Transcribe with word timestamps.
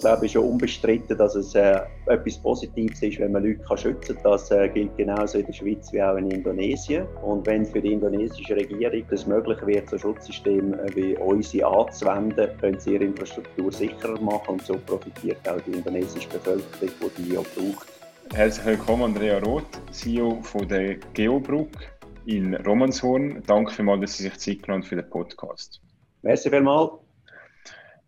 Ich 0.00 0.02
glaube, 0.02 0.20
es 0.20 0.22
ist 0.22 0.32
schon 0.32 0.52
unbestritten, 0.52 1.18
dass 1.18 1.34
es 1.34 1.54
äh, 1.54 1.78
etwas 2.06 2.38
Positives 2.38 3.02
ist, 3.02 3.20
wenn 3.20 3.32
man 3.32 3.44
Leute 3.44 3.58
kann 3.58 3.76
schützen 3.76 4.14
kann. 4.14 4.32
Das 4.32 4.50
äh, 4.50 4.66
gilt 4.70 4.96
genauso 4.96 5.36
in 5.36 5.44
der 5.44 5.52
Schweiz 5.52 5.92
wie 5.92 6.02
auch 6.02 6.16
in 6.16 6.30
Indonesien. 6.30 7.06
Und 7.22 7.46
wenn 7.46 7.66
für 7.66 7.82
die 7.82 7.92
indonesische 7.92 8.56
Regierung 8.56 9.04
es 9.10 9.26
möglich 9.26 9.58
wird, 9.66 9.90
so 9.90 9.98
Schutzsysteme 9.98 10.74
äh, 10.84 10.96
wie 10.96 11.18
unsere 11.18 11.66
anzuwenden, 11.66 12.48
können 12.62 12.80
sie 12.80 12.94
ihre 12.94 13.04
Infrastruktur 13.04 13.70
sicherer 13.70 14.18
machen 14.22 14.52
und 14.52 14.62
so 14.64 14.78
profitiert 14.86 15.46
auch 15.46 15.60
die 15.66 15.72
indonesische 15.72 16.30
Bevölkerung, 16.30 17.10
die 17.18 17.22
die 17.22 17.34
ja 17.34 17.40
braucht. 17.40 17.86
Herzlich 18.32 18.64
willkommen, 18.64 19.02
Andrea 19.02 19.38
Roth, 19.40 19.82
CEO 19.90 20.40
von 20.40 20.66
der 20.66 20.94
Geobruck 21.12 21.76
in 22.24 22.54
Romanshorn. 22.54 23.42
Danke 23.46 23.74
vielmals, 23.74 24.00
dass 24.00 24.16
Sie 24.16 24.22
sich 24.22 24.38
Zeit 24.38 24.62
genommen 24.62 24.82
für 24.82 24.96
den 24.96 25.10
Podcast. 25.10 25.78
Merci 26.22 26.48
vielmals. 26.48 27.09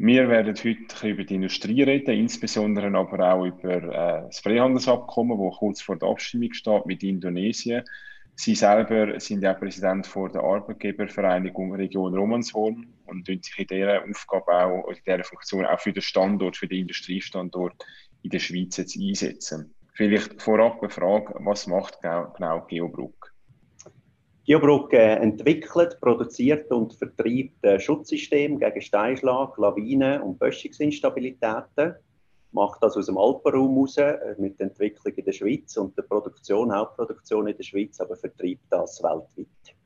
Wir 0.04 0.28
werden 0.28 0.56
heute 0.56 1.08
über 1.08 1.22
die 1.22 1.36
Industrie 1.36 1.80
reden, 1.84 2.16
insbesondere 2.16 2.88
aber 2.92 3.34
auch 3.34 3.46
über 3.46 3.74
äh, 3.76 4.22
das 4.22 4.40
Freihandelsabkommen, 4.40 5.38
das 5.38 5.58
kurz 5.60 5.80
vor 5.80 5.96
der 5.96 6.08
Abstimmung 6.08 6.52
steht 6.54 6.86
mit 6.86 7.04
Indonesien. 7.04 7.84
Sie 8.34 8.56
selber 8.56 9.20
sind 9.20 9.44
ja 9.44 9.54
Präsident 9.54 10.04
vor 10.04 10.28
der 10.28 10.42
Arbeitgebervereinigung 10.42 11.76
Region 11.76 12.16
Romanshorn 12.16 12.84
und 13.04 13.28
sich 13.44 13.56
in 13.56 13.66
dieser 13.68 14.02
Aufgabe 14.02 14.52
auch, 14.52 14.88
in 14.88 14.96
dieser 15.06 15.22
Funktion 15.22 15.66
auch 15.66 15.78
für 15.78 15.92
den 15.92 16.02
Standort, 16.02 16.56
für 16.56 16.66
den 16.66 16.80
Industriestandort 16.80 17.86
in 18.22 18.30
der 18.30 18.40
Schweiz 18.40 18.78
jetzt 18.78 18.98
einsetzen. 18.98 19.72
Vielleicht 19.94 20.42
vorab 20.42 20.82
eine 20.82 20.90
Frage, 20.90 21.32
was 21.44 21.68
macht 21.68 22.02
genau, 22.02 22.32
genau 22.36 22.66
Geobruck? 22.66 23.31
Äh, 24.44 25.16
entwickelt, 25.22 25.98
produziert 26.00 26.70
und 26.72 26.94
vertreibt 26.94 27.64
ein 27.64 27.78
Schutzsystem 27.78 28.58
gegen 28.58 28.82
Steinschlag, 28.82 29.56
Lawinen 29.56 30.20
und 30.20 30.38
Böschungsinstabilitäten. 30.38 31.94
Macht 32.50 32.82
das 32.82 32.96
aus 32.96 33.06
dem 33.06 33.18
Alpenraum 33.18 33.78
raus, 33.78 33.96
äh, 33.98 34.34
mit 34.38 34.58
der 34.58 34.66
Entwicklung 34.66 35.14
in 35.14 35.24
der 35.24 35.32
Schweiz 35.32 35.76
und 35.76 35.96
der 35.96 36.02
Produktion, 36.02 36.74
Hauptproduktion 36.74 37.46
in 37.46 37.56
der 37.56 37.62
Schweiz, 37.62 38.00
aber 38.00 38.16
vertreibt 38.16 38.64
das 38.70 39.00
weltweit 39.02 39.76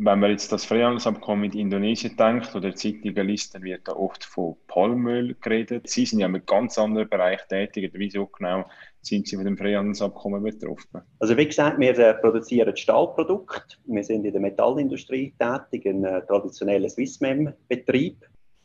wenn 0.00 0.20
man 0.20 0.30
jetzt 0.30 0.52
das 0.52 0.64
Freihandelsabkommen 0.64 1.40
mit 1.40 1.56
Indonesien 1.56 2.16
denkt 2.16 2.54
oder 2.54 2.72
Zeitungen 2.74 3.26
wird 3.26 3.88
da 3.88 3.92
oft 3.92 4.24
von 4.24 4.56
Palmöl 4.68 5.34
geredet. 5.40 5.88
Sie 5.88 6.06
sind 6.06 6.20
ja 6.20 6.28
in 6.28 6.36
einem 6.36 6.46
ganz 6.46 6.78
anderen 6.78 7.08
Bereich 7.08 7.40
tätig. 7.48 7.90
Wieso 7.94 8.26
genau 8.26 8.64
sind 9.02 9.26
Sie 9.26 9.36
von 9.36 9.44
dem 9.44 9.56
Freihandelsabkommen 9.56 10.42
betroffen? 10.42 11.02
Also 11.18 11.36
wie 11.36 11.46
gesagt, 11.46 11.78
wir 11.78 11.98
äh, 11.98 12.14
produzieren 12.14 12.76
Stahlprodukte. 12.76 13.76
Wir 13.86 14.04
sind 14.04 14.24
in 14.24 14.32
der 14.32 14.40
Metallindustrie 14.40 15.34
tätig, 15.38 15.86
ein 15.86 16.04
äh, 16.04 16.24
traditioneller 16.26 16.88
Swissmem-Betrieb. 16.88 18.16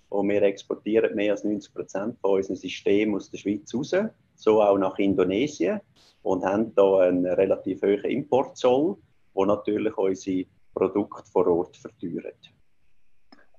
Und 0.09 0.29
wir 0.29 0.41
exportieren 0.43 1.15
mehr 1.15 1.31
als 1.31 1.43
90 1.43 1.73
Prozent 1.73 2.19
von 2.19 2.37
unserem 2.37 2.55
System 2.55 3.15
aus 3.15 3.31
der 3.31 3.37
Schweiz 3.39 3.73
raus, 3.73 3.95
so 4.35 4.61
auch 4.61 4.77
nach 4.77 4.97
Indonesien. 4.99 5.79
Und 6.21 6.45
haben 6.45 6.71
hier 6.75 6.99
einen 6.99 7.25
relativ 7.25 7.81
hohen 7.81 8.05
Importzoll, 8.05 8.97
wo 9.33 9.45
natürlich 9.45 9.97
unsere 9.97 10.45
Produkte 10.73 11.23
vor 11.31 11.47
Ort 11.47 11.77
verteuern. 11.77 12.31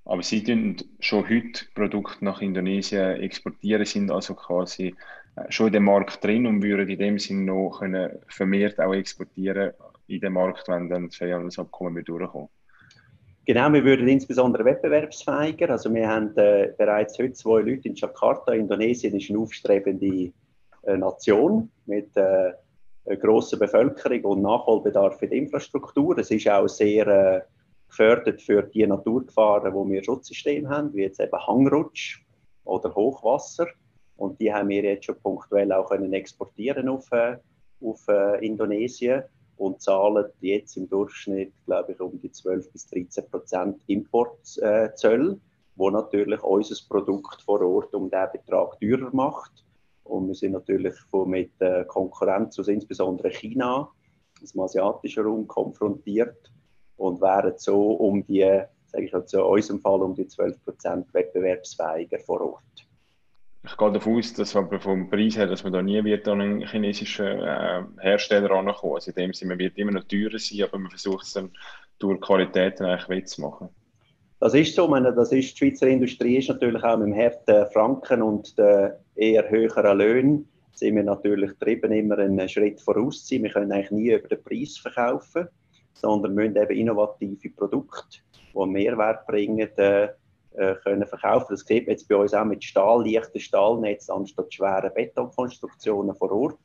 Aber 0.06 0.22
Sie 0.22 0.44
tun 0.44 0.76
schon 1.00 1.28
heute 1.28 1.64
Produkte 1.74 2.24
nach 2.24 2.42
Indonesien 2.42 3.20
exportieren, 3.20 3.86
sind 3.86 4.10
also 4.10 4.34
quasi 4.34 4.94
schon 5.48 5.68
in 5.68 5.72
dem 5.74 5.84
Markt 5.84 6.22
drin 6.22 6.46
und 6.46 6.62
würden 6.62 6.88
in 6.88 6.98
dem 6.98 7.18
Sinne 7.18 7.44
noch 7.44 7.78
können 7.80 8.18
vermehrt 8.28 8.80
auch 8.80 8.94
exportieren 8.94 9.72
in 10.06 10.20
den 10.20 10.32
Markt, 10.32 10.68
wenn 10.68 10.88
dann 10.88 11.06
das 11.06 11.16
Freihandelsabkommen 11.16 12.04
durchkommt. 12.04 12.50
Genau, 13.46 13.70
wir 13.72 13.84
würden 13.84 14.08
insbesondere 14.08 14.64
wettbewerbsfähiger. 14.64 15.68
Also 15.70 15.92
wir 15.92 16.08
haben 16.08 16.34
äh, 16.36 16.72
bereits 16.78 17.18
heute 17.18 17.34
zwei 17.34 17.60
Leute 17.60 17.88
in 17.88 17.94
Jakarta. 17.94 18.52
Indonesien 18.52 19.14
ist 19.14 19.28
eine 19.28 19.38
aufstrebende 19.38 20.32
äh, 20.84 20.96
Nation 20.96 21.70
mit 21.84 22.16
äh, 22.16 22.52
eine 23.06 23.18
grosse 23.18 23.58
Bevölkerung 23.58 24.24
und 24.24 24.42
Nachholbedarf 24.42 25.20
in 25.22 25.28
der 25.28 25.38
Infrastruktur. 25.38 26.16
Es 26.16 26.30
ist 26.30 26.48
auch 26.48 26.68
sehr 26.68 27.06
äh, 27.06 27.40
gefördert 27.88 28.40
für 28.40 28.62
die 28.62 28.86
Naturgefahren, 28.86 29.74
wo 29.74 29.86
wir 29.88 30.02
Schutzsysteme 30.02 30.68
haben, 30.70 30.94
wie 30.94 31.02
jetzt 31.02 31.20
eben 31.20 31.46
Hangrutsch 31.46 32.24
oder 32.64 32.94
Hochwasser. 32.94 33.66
Und 34.16 34.40
die 34.40 34.52
haben 34.52 34.68
wir 34.68 34.82
jetzt 34.82 35.06
schon 35.06 35.18
punktuell 35.20 35.72
auch 35.72 35.88
können 35.88 36.12
exportieren 36.12 36.88
auf, 36.88 37.10
äh, 37.12 37.36
auf 37.80 38.06
äh, 38.08 38.44
Indonesien 38.44 39.24
und 39.56 39.80
zahlen 39.80 40.26
jetzt 40.40 40.76
im 40.76 40.88
Durchschnitt, 40.88 41.52
glaube 41.66 41.92
ich, 41.92 42.00
um 42.00 42.20
die 42.20 42.30
12 42.30 42.72
bis 42.72 42.86
13 42.88 43.28
Prozent 43.30 43.82
Importzölle, 43.86 45.38
wo 45.76 45.90
natürlich 45.90 46.42
unser 46.42 46.76
Produkt 46.88 47.42
vor 47.42 47.60
Ort 47.60 47.94
um 47.94 48.10
diesen 48.10 48.32
Betrag 48.32 48.78
teurer 48.80 49.10
macht. 49.12 49.64
Und 50.04 50.28
wir 50.28 50.34
sind 50.34 50.52
natürlich 50.52 50.94
mit 51.26 51.52
äh, 51.60 51.84
Konkurrenz 51.84 52.58
aus 52.58 52.68
insbesondere 52.68 53.30
China, 53.30 53.90
aus 54.42 54.52
dem 54.52 54.60
asiatischen 54.60 55.24
Raum, 55.24 55.46
konfrontiert 55.46 56.52
und 56.96 57.20
wären 57.20 57.54
so 57.56 57.92
um 57.92 58.24
die, 58.26 58.42
sage 58.86 59.04
ich 59.04 59.12
jetzt 59.12 59.34
in 59.34 59.40
unserem 59.40 59.80
Fall, 59.80 60.02
um 60.02 60.14
die 60.14 60.26
12 60.26 60.62
Prozent 60.62 61.14
wettbewerbsfähiger 61.14 62.18
vor 62.18 62.40
Ort. 62.42 62.73
Ich 63.66 63.78
gehe 63.78 63.92
davon 63.92 64.18
aus, 64.18 64.34
dass 64.34 64.54
aber 64.56 64.78
vom 64.78 65.08
Preis 65.08 65.38
her, 65.38 65.46
dass 65.46 65.64
man 65.64 65.72
da 65.72 65.80
nie 65.80 66.04
wird 66.04 66.28
an 66.28 66.40
einen 66.40 66.66
chinesischen 66.66 67.26
äh, 67.26 67.82
Hersteller 67.98 68.50
rankommen. 68.50 68.96
Also 68.96 69.10
in 69.10 69.14
dem 69.14 69.32
Sinne, 69.32 69.50
man 69.50 69.58
wird 69.58 69.78
immer 69.78 69.92
noch 69.92 70.04
teurer 70.04 70.38
sein, 70.38 70.64
aber 70.64 70.78
man 70.78 70.90
versucht 70.90 71.24
es 71.24 71.32
dann 71.32 71.50
durch 71.98 72.20
Qualität 72.20 72.80
eigentlich 72.82 73.08
wettzumachen. 73.08 73.70
Das 74.38 74.52
ist 74.52 74.74
so. 74.74 74.86
Meine, 74.86 75.14
das 75.14 75.32
ist, 75.32 75.54
die 75.54 75.70
Schweizer 75.70 75.88
Industrie 75.88 76.36
ist 76.36 76.48
natürlich 76.48 76.84
auch 76.84 76.98
mit 76.98 77.06
dem 77.06 77.16
harten 77.16 77.72
Franken 77.72 78.20
und 78.20 78.58
den 78.58 78.92
eher 79.16 79.48
höheren 79.48 79.96
Löhnen 79.96 80.48
sind 80.74 80.96
wir 80.96 81.04
natürlich 81.04 81.50
getrieben, 81.58 81.92
immer 81.92 82.18
einen 82.18 82.48
Schritt 82.48 82.80
voraus 82.80 83.26
sein. 83.26 83.44
Wir 83.44 83.50
können 83.50 83.72
eigentlich 83.72 83.90
nie 83.92 84.12
über 84.12 84.28
den 84.28 84.42
Preis 84.42 84.76
verkaufen, 84.76 85.48
sondern 85.94 86.34
müssen 86.34 86.56
eben 86.56 86.76
innovative 86.76 87.48
Produkte, 87.50 88.18
die 88.54 88.66
Mehrwert 88.66 89.26
bringen, 89.26 89.68
äh, 90.54 90.74
können 90.82 91.06
verkaufen. 91.06 91.48
Das 91.50 91.60
sieht 91.60 91.86
man 91.86 91.92
jetzt 91.92 92.08
bei 92.08 92.16
uns 92.16 92.34
auch 92.34 92.44
mit 92.44 92.64
Stahl, 92.64 93.08
leichten 93.08 93.40
Stahlnetz 93.40 94.08
anstatt 94.08 94.52
schweren 94.52 94.92
Betonkonstruktionen 94.94 96.14
vor 96.16 96.32
Ort. 96.32 96.58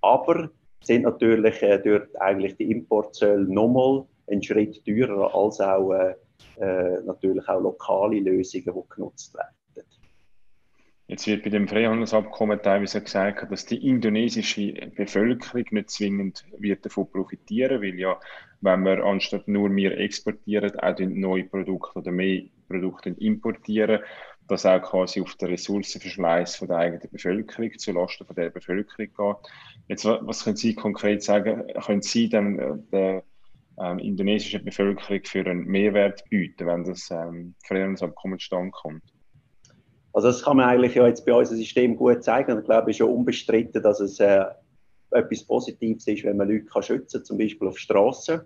Aber 0.00 0.50
sind 0.82 1.02
natürlich 1.02 1.62
äh, 1.62 1.78
durch 1.78 2.04
eigentlich 2.20 2.56
die 2.56 2.70
Importzölle 2.70 3.44
nochmal 3.44 4.04
einen 4.30 4.42
Schritt 4.42 4.84
teurer 4.84 5.34
als 5.34 5.60
auch 5.60 5.92
äh, 5.92 6.14
äh, 6.60 7.00
natürlich 7.04 7.48
auch 7.48 7.60
lokale 7.60 8.20
Lösungen, 8.20 8.64
die 8.64 8.94
genutzt 8.94 9.34
werden. 9.34 9.54
Jetzt 11.08 11.26
wird 11.26 11.42
bei 11.42 11.50
dem 11.50 11.68
Freihandelsabkommen 11.68 12.62
teilweise 12.62 13.02
gesagt, 13.02 13.52
dass 13.52 13.66
die 13.66 13.86
indonesische 13.86 14.72
Bevölkerung 14.96 15.64
nicht 15.70 15.90
zwingend 15.90 16.46
wird 16.56 16.86
davon 16.86 17.10
profitieren, 17.10 17.82
weil 17.82 17.98
ja, 17.98 18.18
wenn 18.62 18.82
wir 18.84 19.04
anstatt 19.04 19.46
nur 19.46 19.74
wir 19.76 19.98
exportieren, 19.98 20.78
auch 20.78 20.98
neue 21.00 21.44
Produkte 21.44 21.98
oder 21.98 22.12
mehr 22.12 22.44
Produkte 22.72 23.10
importieren, 23.10 24.00
dass 24.48 24.66
auch 24.66 24.82
quasi 24.82 25.20
auf 25.20 25.34
den 25.36 25.48
Ressourcenverschleiß 25.48 26.56
von 26.56 26.68
der 26.68 26.78
eigenen 26.78 27.08
Bevölkerung 27.10 27.70
zulasten 27.78 28.26
von 28.26 28.36
der 28.36 28.50
Bevölkerung 28.50 29.06
geht. 29.16 29.50
Jetzt, 29.88 30.04
was 30.04 30.44
können 30.44 30.56
Sie 30.56 30.74
konkret 30.74 31.22
sagen? 31.22 31.64
Können 31.84 32.02
Sie 32.02 32.28
dann 32.28 32.58
äh, 32.58 32.74
der 32.92 33.22
ähm, 33.80 33.98
indonesischen 33.98 34.64
Bevölkerung 34.64 35.20
für 35.24 35.40
einen 35.40 35.64
Mehrwert 35.64 36.24
bieten, 36.28 36.66
wenn 36.66 36.84
das 36.84 37.10
ähm, 37.10 37.54
Freihandelsabkommen 37.66 38.38
zustande 38.38 38.70
kommt? 38.72 39.02
Also 40.12 40.28
das 40.28 40.42
kann 40.42 40.58
man 40.58 40.68
eigentlich 40.68 40.94
ja 40.94 41.06
jetzt 41.06 41.24
bei 41.24 41.32
unserem 41.32 41.58
System 41.58 41.96
gut 41.96 42.22
zeigen. 42.22 42.58
Ich 42.58 42.64
glaube, 42.64 42.90
es 42.90 42.96
ist 42.96 42.98
schon 42.98 43.10
unbestritten, 43.10 43.82
dass 43.82 44.00
es 44.00 44.20
äh, 44.20 44.44
etwas 45.10 45.44
Positives 45.44 46.06
ist, 46.06 46.24
wenn 46.24 46.36
man 46.36 46.48
Leute 46.48 46.66
kann 46.66 46.82
schützen 46.82 47.18
kann, 47.18 47.24
zum 47.24 47.38
Beispiel 47.38 47.68
auf 47.68 47.78
Straßen. 47.78 48.40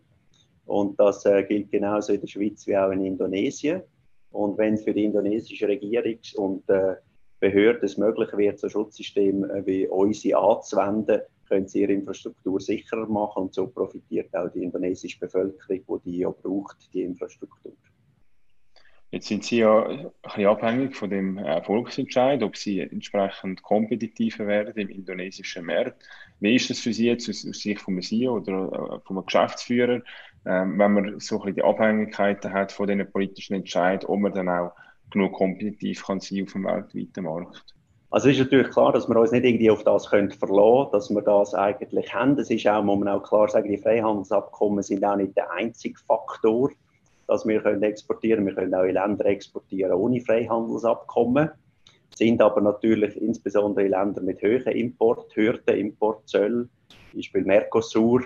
Und 0.66 0.98
das 0.98 1.24
äh, 1.24 1.42
gilt 1.44 1.70
genauso 1.70 2.12
in 2.12 2.20
der 2.20 2.28
Schweiz 2.28 2.66
wie 2.66 2.76
auch 2.76 2.90
in 2.90 3.04
Indonesien. 3.04 3.82
Und 4.30 4.58
wenn 4.58 4.76
für 4.78 4.92
die 4.92 5.04
indonesische 5.04 5.68
Regierung 5.68 6.18
und 6.36 6.68
äh, 6.68 6.96
Behörden 7.38 7.84
es 7.84 7.98
möglich 7.98 8.32
wird, 8.36 8.58
so 8.58 8.68
Schutzsysteme 8.68 9.48
äh, 9.48 9.66
wie 9.66 9.88
unsere 9.88 10.38
anzuwenden, 10.38 11.20
können 11.48 11.68
sie 11.68 11.82
ihre 11.82 11.92
Infrastruktur 11.92 12.60
sicherer 12.60 13.06
machen 13.06 13.44
und 13.44 13.54
so 13.54 13.66
profitiert 13.68 14.34
auch 14.34 14.48
die 14.48 14.64
indonesische 14.64 15.18
Bevölkerung, 15.20 16.00
die 16.04 16.10
die 16.10 16.18
ja 16.18 16.30
braucht, 16.30 16.92
die 16.92 17.02
Infrastruktur. 17.02 17.72
Jetzt 19.12 19.28
sind 19.28 19.44
Sie 19.44 19.58
ja 19.58 19.86
ein 19.86 20.10
bisschen 20.22 20.46
abhängig 20.46 20.96
von 20.96 21.08
dem 21.08 21.38
Erfolgsentscheid, 21.38 22.42
ob 22.42 22.56
Sie 22.56 22.80
entsprechend 22.80 23.62
kompetitiver 23.62 24.46
werden 24.48 24.76
im 24.76 24.88
indonesischen 24.88 25.64
Markt. 25.64 26.04
Wie 26.40 26.56
ist 26.56 26.70
das 26.70 26.80
für 26.80 26.92
Sie 26.92 27.06
jetzt 27.06 27.28
aus, 27.28 27.42
Sicht 27.42 27.80
von 27.80 27.94
einem 27.94 28.02
CEO 28.02 28.36
oder 28.38 28.66
äh, 28.66 29.00
von 29.06 29.16
einem 29.16 29.24
Geschäftsführer, 29.24 30.02
ähm, 30.46 30.78
wenn 30.78 30.92
man 30.92 31.20
so 31.20 31.36
ein 31.36 31.40
bisschen 31.40 31.54
die 31.56 31.64
Abhängigkeiten 31.64 32.52
hat 32.52 32.72
von 32.72 32.86
diesen 32.86 33.10
politischen 33.10 33.54
Entscheidungen, 33.54 34.12
ob 34.12 34.20
man 34.20 34.32
dann 34.32 34.48
auch 34.48 34.72
genug 35.10 35.32
kompetitiv 35.32 36.06
kann 36.06 36.20
sein 36.20 36.44
auf 36.44 36.52
dem 36.52 36.64
weltweiten 36.64 37.24
Markt? 37.24 37.64
Also 38.10 38.28
ist 38.28 38.38
natürlich 38.38 38.70
klar, 38.70 38.92
dass 38.92 39.08
wir 39.08 39.16
uns 39.16 39.32
nicht 39.32 39.44
irgendwie 39.44 39.70
auf 39.70 39.82
das 39.82 40.08
können 40.08 40.30
verlassen 40.30 40.90
dass 40.92 41.10
wir 41.10 41.22
das 41.22 41.54
eigentlich 41.54 42.14
haben. 42.14 42.38
Es 42.38 42.50
ist 42.50 42.66
auch, 42.66 42.82
muss 42.82 42.98
man 42.98 43.08
auch 43.08 43.22
klar 43.22 43.48
sagen, 43.48 43.68
die 43.68 43.78
Freihandelsabkommen 43.78 44.82
sind 44.82 45.04
auch 45.04 45.16
nicht 45.16 45.36
der 45.36 45.50
einzige 45.50 45.98
Faktor, 45.98 46.70
dass 47.26 47.44
wir 47.46 47.60
können 47.60 47.82
exportieren 47.82 48.44
können. 48.44 48.56
Wir 48.56 48.62
können 48.62 48.74
auch 48.74 48.84
in 48.84 48.94
Länder 48.94 49.26
exportieren 49.26 49.92
ohne 49.92 50.20
Freihandelsabkommen. 50.20 51.50
sind 52.14 52.40
aber 52.40 52.60
natürlich 52.60 53.20
insbesondere 53.20 53.86
in 53.86 53.90
Ländern 53.90 54.24
mit 54.24 54.40
hohen 54.40 54.72
Importhürden, 54.72 55.76
Importzöllen, 55.76 56.70
Beispiel 57.12 57.42
Mercosur, 57.42 58.22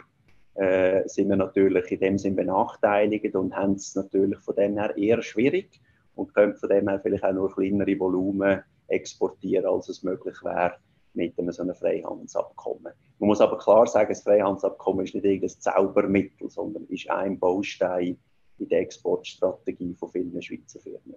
äh, 0.54 1.06
sind 1.06 1.28
wir 1.28 1.36
natürlich 1.36 1.90
in 1.90 2.00
dem 2.00 2.18
Sinn 2.18 2.36
benachteiligt 2.36 3.34
und 3.34 3.54
haben 3.54 3.74
es 3.74 3.94
natürlich 3.94 4.38
von 4.40 4.54
dem 4.56 4.76
her 4.76 4.96
eher 4.96 5.22
schwierig 5.22 5.80
und 6.14 6.34
können 6.34 6.54
von 6.54 6.68
dem 6.68 6.88
her 6.88 7.00
vielleicht 7.00 7.24
auch 7.24 7.32
nur 7.32 7.52
kleinere 7.52 7.98
Volumen 7.98 8.62
exportieren, 8.88 9.66
als 9.66 9.88
es 9.88 10.02
möglich 10.02 10.36
wäre 10.42 10.74
mit 11.14 11.38
einem 11.38 11.52
so 11.52 11.62
einem 11.62 11.74
Freihandelsabkommen. 11.74 12.92
Man 13.18 13.26
muss 13.26 13.40
aber 13.40 13.58
klar 13.58 13.86
sagen, 13.86 14.10
das 14.10 14.22
Freihandelsabkommen 14.22 15.04
ist 15.04 15.14
nicht 15.14 15.24
irgendein 15.24 15.60
Zaubermittel, 15.60 16.50
sondern 16.50 16.84
ist 16.86 17.10
ein 17.10 17.38
Baustein 17.38 18.18
in 18.58 18.68
der 18.68 18.80
Exportstrategie 18.80 19.94
von 19.94 20.10
vielen 20.10 20.42
Schweizer 20.42 20.80
Firmen. 20.80 21.14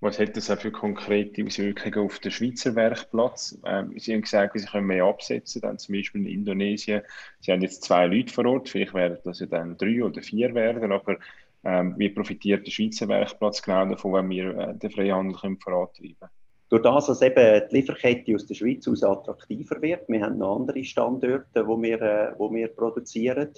Was 0.00 0.20
hat 0.20 0.36
das 0.36 0.48
auch 0.48 0.58
für 0.58 0.70
konkrete 0.70 1.44
Auswirkungen 1.44 2.06
auf 2.06 2.20
den 2.20 2.30
Schweizer 2.30 2.76
Werkplatz? 2.76 3.58
Ähm, 3.64 3.98
Sie 3.98 4.14
haben 4.14 4.22
gesagt, 4.22 4.58
Sie 4.58 4.66
können 4.66 4.86
mehr 4.86 5.04
absetzen, 5.04 5.60
dann 5.60 5.78
zum 5.78 5.96
Beispiel 5.96 6.20
in 6.20 6.28
Indonesien. 6.28 7.02
Sie 7.40 7.50
haben 7.50 7.62
jetzt 7.62 7.82
zwei 7.82 8.06
Leute 8.06 8.32
vor 8.32 8.46
Ort, 8.46 8.68
vielleicht 8.68 8.94
werden 8.94 9.18
das 9.24 9.40
ja 9.40 9.46
dann 9.46 9.76
drei 9.76 10.04
oder 10.04 10.22
vier 10.22 10.54
werden, 10.54 10.92
aber 10.92 11.16
ähm, 11.64 11.94
wie 11.98 12.10
profitiert 12.10 12.64
der 12.64 12.70
Schweizer 12.70 13.08
Werkplatz 13.08 13.60
genau 13.60 13.86
davon, 13.86 14.12
wenn 14.12 14.30
wir 14.30 14.56
äh, 14.56 14.74
den 14.76 14.90
Freihandel 14.90 15.36
können 15.36 15.58
vorantreiben 15.58 16.16
können? 16.20 16.30
Durch 16.70 16.82
das, 16.82 17.06
dass 17.06 17.22
eben 17.22 17.62
die 17.68 17.76
Lieferkette 17.76 18.34
aus 18.34 18.46
der 18.46 18.54
Schweiz 18.54 18.86
aus 18.86 19.02
attraktiver 19.02 19.80
wird, 19.80 20.08
wir 20.08 20.22
haben 20.22 20.38
noch 20.38 20.56
andere 20.56 20.84
Standorte, 20.84 21.66
wo 21.66 21.80
wir, 21.80 22.00
äh, 22.00 22.34
wo 22.38 22.52
wir 22.52 22.68
produzieren. 22.68 23.52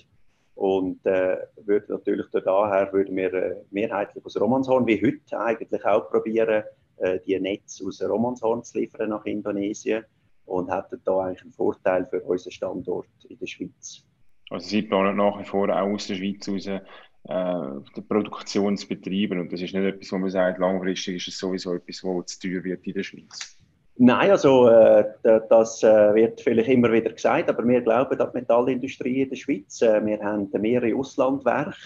Und 0.60 1.06
äh, 1.06 1.38
würde 1.64 1.86
natürlich 1.88 2.26
daher 2.32 2.92
würden 2.92 3.16
wir 3.16 3.32
äh, 3.32 3.54
mehrheitlich 3.70 4.22
aus 4.22 4.38
Romanshorn, 4.38 4.86
wie 4.86 5.00
heute 5.02 5.40
eigentlich 5.40 5.82
auch 5.86 6.10
probieren, 6.10 6.64
äh, 6.98 7.18
die 7.26 7.40
Netze 7.40 7.86
aus 7.86 8.02
Romanshorn 8.02 8.62
zu 8.62 8.78
liefern 8.78 9.08
nach 9.08 9.24
Indonesien 9.24 10.04
und 10.44 10.70
hätten 10.70 11.00
da 11.06 11.20
eigentlich 11.20 11.40
einen 11.44 11.52
Vorteil 11.52 12.06
für 12.10 12.20
unseren 12.20 12.52
Standort 12.52 13.08
in 13.26 13.38
der 13.38 13.46
Schweiz. 13.46 14.04
Also 14.50 14.68
Sie 14.68 14.82
planen 14.82 15.16
nach 15.16 15.38
wie 15.40 15.44
vor 15.44 15.70
auch 15.70 15.94
aus 15.94 16.08
der 16.08 16.16
Schweiz 16.16 16.46
heraus 16.46 16.66
äh, 16.66 17.90
die 17.96 18.02
Produktion 18.02 18.76
zu 18.76 18.86
betreiben 18.86 19.40
und 19.40 19.50
das 19.50 19.62
ist 19.62 19.72
nicht 19.72 19.82
etwas, 19.82 20.12
wo 20.12 20.18
man 20.18 20.28
sagt, 20.28 20.58
langfristig 20.58 21.16
ist 21.16 21.28
es 21.28 21.38
sowieso 21.38 21.72
etwas, 21.72 22.04
wo 22.04 22.20
zu 22.20 22.38
teuer 22.38 22.62
wird 22.62 22.86
in 22.86 22.92
der 22.92 23.02
Schweiz. 23.02 23.56
Nein, 23.96 24.31
also 24.31 24.69
äh, 24.69 25.04
das 25.22 25.82
äh, 25.82 26.14
wird 26.14 26.40
vielleicht 26.40 26.70
immer 26.70 26.90
wieder 26.90 27.12
gesagt, 27.12 27.50
aber 27.50 27.66
wir 27.66 27.82
glauben, 27.82 28.16
dass 28.16 28.32
die 28.32 28.38
Metallindustrie 28.38 29.22
in 29.22 29.28
der 29.28 29.37
Schweiz, 29.37 29.82
äh, 29.82 30.04
wir 30.04 30.19
haben 30.22 30.48
mehrere 30.52 30.96
Auslandwerke, 30.96 31.76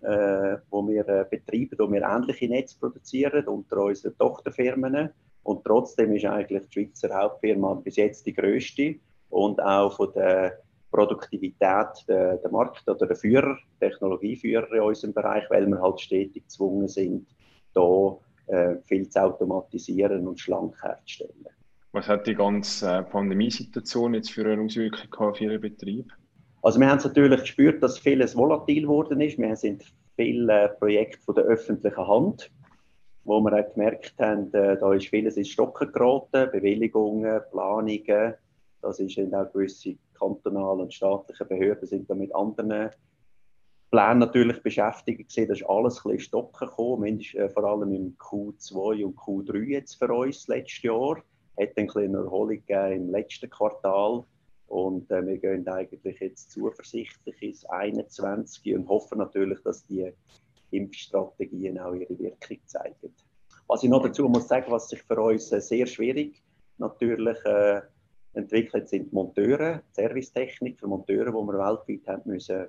äh, 0.00 0.56
wo 0.70 0.86
wir 0.88 1.06
äh, 1.06 1.26
betreiben, 1.28 1.76
wo 1.78 1.90
wir 1.92 2.02
ähnliche 2.02 2.48
Netze 2.48 2.78
produzieren 2.78 3.46
unter 3.46 3.76
unseren 3.84 4.16
Tochterfirmen. 4.16 5.10
Und 5.42 5.64
trotzdem 5.64 6.14
ist 6.14 6.24
eigentlich 6.24 6.66
die 6.68 6.72
Schweizer 6.72 7.14
Hauptfirma 7.14 7.74
bis 7.74 7.96
jetzt 7.96 8.24
die 8.26 8.32
größte 8.32 8.94
und 9.28 9.62
auch 9.62 9.94
von 9.96 10.12
der 10.14 10.60
Produktivität 10.90 12.06
der, 12.08 12.36
der 12.36 12.50
Markt- 12.50 12.88
oder 12.88 13.06
der 13.06 13.16
Führer, 13.16 13.58
Technologieführer 13.80 14.72
in 14.72 14.80
unserem 14.80 15.12
Bereich, 15.12 15.44
weil 15.50 15.66
wir 15.66 15.80
halt 15.82 16.00
stetig 16.00 16.44
gezwungen 16.44 16.88
sind, 16.88 17.26
hier 17.74 18.18
viel 18.84 19.08
zu 19.08 19.22
automatisieren 19.22 20.26
und 20.28 20.38
schlank 20.38 20.76
herzustellen. 20.82 21.46
Was 21.94 22.08
hat 22.08 22.26
die 22.26 22.34
ganze 22.34 22.90
äh, 22.90 23.02
Pandemiesituation 23.04 24.14
jetzt 24.14 24.32
für 24.32 24.44
eine 24.50 24.60
Auswirkung 24.60 25.14
auf 25.28 25.40
Ihren 25.40 25.60
Betrieb? 25.60 26.12
Also 26.60 26.80
wir 26.80 26.88
haben 26.88 26.98
es 26.98 27.04
natürlich 27.04 27.40
gespürt, 27.42 27.80
dass 27.84 28.00
vieles 28.00 28.36
volatil 28.36 28.82
geworden 28.82 29.20
ist. 29.20 29.38
Wir 29.38 29.54
sind 29.54 29.84
viele 30.16 30.74
Projekte 30.80 31.22
von 31.22 31.36
der 31.36 31.44
öffentlichen 31.44 32.08
Hand, 32.08 32.50
wo 33.22 33.40
wir 33.40 33.52
auch 33.52 33.74
gemerkt 33.74 34.14
haben, 34.18 34.52
äh, 34.54 34.76
da 34.76 34.92
ist 34.92 35.06
vieles 35.06 35.36
ins 35.36 35.50
Stocken 35.50 35.92
geraten, 35.92 36.50
Bewilligungen, 36.50 37.40
Planungen. 37.52 38.34
Das 38.82 38.96
sind 38.96 39.32
auch 39.32 39.52
gewisse 39.52 39.94
kantonale 40.18 40.82
und 40.82 40.92
staatliche 40.92 41.44
Behörden 41.44 41.86
sind 41.86 42.10
da 42.10 42.14
mit 42.16 42.34
anderen 42.34 42.90
Plänen 43.94 44.18
natürlich 44.18 44.60
beschäftigt 44.60 45.30
gewesen. 45.30 45.48
Das 45.48 45.60
ist 45.60 45.68
alles 45.68 45.98
ein 45.98 46.10
bisschen 46.10 46.18
stocken 46.18 46.66
gekommen, 46.66 47.20
äh, 47.20 47.48
vor 47.48 47.62
allem 47.62 47.92
im 47.92 48.16
Q2 48.18 49.04
und 49.04 49.16
Q3 49.16 49.62
jetzt 49.66 49.94
für 50.00 50.12
uns 50.12 50.48
letztes 50.48 50.82
Jahr. 50.82 51.18
Hat 51.56 51.76
eine 51.76 51.86
kleine 51.86 52.18
Erholung 52.18 52.48
gegeben 52.48 52.92
im 52.92 53.10
letzten 53.10 53.48
Quartal 53.48 54.24
und 54.66 55.08
äh, 55.12 55.24
wir 55.24 55.38
gehen 55.38 55.68
eigentlich 55.68 56.18
jetzt 56.18 56.50
zuversichtlich 56.50 57.40
ins 57.40 57.64
21 57.66 58.74
und 58.74 58.88
hoffen 58.88 59.18
natürlich, 59.18 59.62
dass 59.62 59.86
die 59.86 60.10
Impfstrategien 60.72 61.78
auch 61.78 61.94
ihre 61.94 62.18
Wirkung 62.18 62.58
zeigen. 62.66 63.14
Was 63.68 63.84
ich 63.84 63.90
noch 63.90 64.02
dazu 64.02 64.28
muss 64.28 64.48
sagen, 64.48 64.72
was 64.72 64.88
sich 64.88 65.04
für 65.04 65.20
uns 65.20 65.52
äh, 65.52 65.60
sehr 65.60 65.86
schwierig 65.86 66.42
natürlich 66.78 67.38
äh, 67.44 67.82
entwickelt, 68.32 68.88
sind 68.88 69.12
Monteure, 69.12 69.82
Servicetechniker, 69.92 70.88
Monteure, 70.88 71.26
die 71.26 71.32
wir 71.32 71.58
weltweit 71.58 72.08
haben 72.08 72.22
müssen 72.32 72.66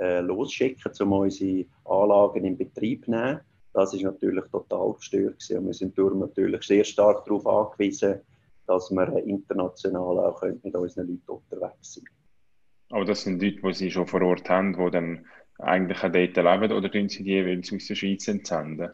äh, 0.00 0.20
losschicken, 0.20 0.92
um 1.00 1.12
unsere 1.12 1.64
Anlagen 1.84 2.44
in 2.44 2.56
Betrieb 2.56 3.04
zu 3.04 3.10
nehmen. 3.10 3.40
Das 3.72 3.94
ist 3.94 4.02
natürlich 4.02 4.44
total 4.50 4.94
gestört 4.94 5.38
gewesen. 5.38 5.58
und 5.58 5.66
wir 5.66 5.74
sind 5.74 5.98
darum 5.98 6.20
natürlich 6.20 6.62
sehr 6.62 6.84
stark 6.84 7.24
darauf 7.24 7.46
angewiesen, 7.46 8.20
dass 8.66 8.90
wir 8.90 9.24
international 9.24 10.18
auch 10.18 10.42
mit 10.42 10.74
unseren 10.74 11.08
Leuten 11.08 11.30
unterwegs 11.30 11.94
sind. 11.94 12.08
Aber 12.90 13.04
das 13.04 13.22
sind 13.22 13.42
Leute, 13.42 13.60
die 13.62 13.72
Sie 13.74 13.90
schon 13.90 14.06
vor 14.06 14.22
Ort 14.22 14.48
haben, 14.48 14.72
die 14.72 14.90
dann 14.90 15.26
eigentlich 15.58 15.98
auch 15.98 16.12
dort 16.12 16.36
leben 16.36 16.72
oder 16.72 16.90
tun 16.90 17.08
Sie 17.08 17.22
die 17.22 17.30
jeweils 17.30 17.72
aus 17.72 17.86
der 17.86 17.94
Schweiz 17.94 18.28
entsenden? 18.28 18.90